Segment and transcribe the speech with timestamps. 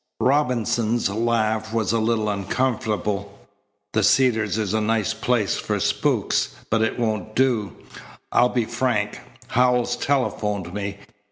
[0.21, 3.37] Robinson's laugh was a little uncomfortable.
[3.93, 7.73] "The Cedars is a nice place for spooks, but it won't do.
[8.31, 9.19] I'll be frank.
[9.49, 10.97] Howells telephoned me.